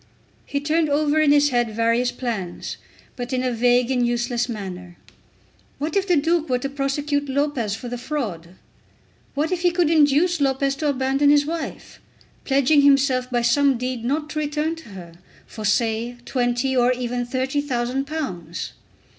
He 0.47 0.59
turned 0.59 0.89
over 0.89 1.19
in 1.21 1.31
his 1.31 1.49
head 1.49 1.75
various 1.75 2.11
plans, 2.11 2.77
but 3.15 3.31
in 3.31 3.43
a 3.43 3.51
vague 3.51 3.91
and 3.91 4.03
useless 4.03 4.49
manner. 4.49 4.97
What 5.77 5.95
if 5.95 6.07
the 6.07 6.15
Duke 6.17 6.49
were 6.49 6.57
to 6.57 6.69
prosecute 6.69 7.29
Lopez 7.29 7.75
for 7.75 7.87
the 7.87 7.99
fraud! 7.99 8.55
What 9.35 9.51
if 9.51 9.61
he 9.61 9.69
could 9.69 9.91
induce 9.91 10.41
Lopez 10.41 10.75
to 10.77 10.89
abandon 10.89 11.29
his 11.29 11.45
wife, 11.45 11.99
pledging 12.45 12.81
himself 12.81 13.29
by 13.29 13.43
some 13.43 13.77
deed 13.77 14.03
not 14.03 14.31
to 14.31 14.39
return 14.39 14.75
to 14.77 14.89
her, 14.89 15.11
for, 15.45 15.63
say, 15.65 16.15
twenty 16.25 16.75
or 16.75 16.91
even 16.91 17.23
thirty 17.23 17.61
thousand 17.61 18.05
pounds! 18.05 18.73